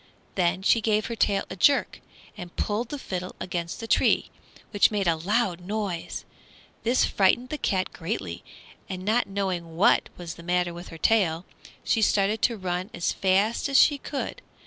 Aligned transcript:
Then 0.33 0.63
she 0.63 0.81
gave 0.81 1.05
her 1.05 1.15
tail 1.15 1.43
a 1.51 1.55
jerk 1.55 2.01
and 2.35 2.55
pulled 2.55 2.89
the 2.89 2.97
fiddle 2.97 3.35
against 3.39 3.79
the 3.79 3.85
tree, 3.85 4.31
which 4.71 4.89
made 4.89 5.05
a 5.07 5.15
loud 5.15 5.59
noise. 5.63 6.25
This 6.81 7.05
frightened 7.05 7.49
the 7.49 7.59
cat 7.59 7.93
greatly, 7.93 8.43
and 8.89 9.05
not 9.05 9.27
knowing 9.27 9.77
what 9.77 10.09
was 10.17 10.33
the 10.33 10.41
matter 10.41 10.73
with 10.73 10.87
her 10.87 10.97
tail, 10.97 11.45
she 11.83 12.01
started 12.01 12.41
to 12.41 12.57
run 12.57 12.89
as 12.95 13.11
fast 13.11 13.69
as 13.69 13.77
she 13.77 13.99
could. 13.99 14.41